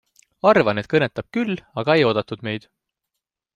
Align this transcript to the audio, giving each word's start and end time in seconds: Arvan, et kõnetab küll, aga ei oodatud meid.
Arvan, 0.51 0.81
et 0.81 0.89
kõnetab 0.93 1.27
küll, 1.37 1.59
aga 1.83 1.99
ei 2.01 2.09
oodatud 2.09 2.45
meid. 2.49 2.69